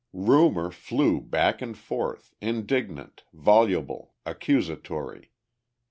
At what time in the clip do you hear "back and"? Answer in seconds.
1.21-1.77